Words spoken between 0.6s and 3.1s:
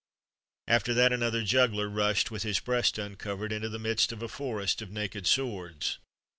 [XXXV 90] After that, another juggler rushed, with his breast